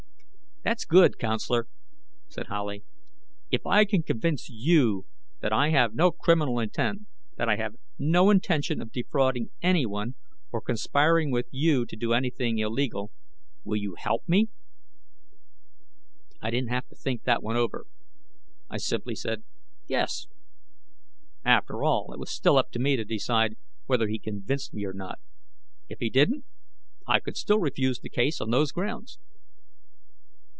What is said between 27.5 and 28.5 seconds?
refuse the case